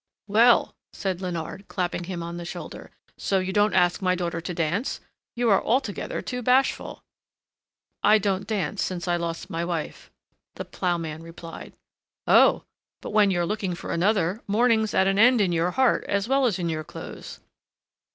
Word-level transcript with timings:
"Well!" 0.25 0.73
said 0.93 1.19
Léonard, 1.19 1.67
clapping 1.67 2.05
him 2.05 2.23
on 2.23 2.37
the 2.37 2.43
shoulder, 2.43 2.89
"so 3.19 3.37
you 3.37 3.53
don't 3.53 3.75
ask 3.75 4.01
my 4.01 4.15
daughter 4.15 4.41
to 4.41 4.51
dance? 4.51 4.99
You 5.35 5.51
are 5.51 5.63
altogether 5.63 6.23
too 6.23 6.41
bashful!" 6.41 7.03
"I 8.01 8.17
don't 8.17 8.47
dance 8.47 8.81
since 8.81 9.07
I 9.07 9.15
lost 9.17 9.51
my 9.51 9.63
wife," 9.63 10.09
the 10.55 10.65
ploughman 10.65 11.21
replied. 11.21 11.73
"Oh! 12.25 12.63
but 12.99 13.11
when 13.11 13.29
you're 13.29 13.45
looking 13.45 13.75
for 13.75 13.91
another, 13.91 14.41
mourning's 14.47 14.95
at 14.95 15.05
an 15.05 15.19
end 15.19 15.39
in 15.39 15.51
your 15.51 15.69
heart 15.69 16.03
as 16.09 16.27
well 16.27 16.47
as 16.47 16.57
in 16.57 16.67
your 16.67 16.83
clothes." 16.83 17.39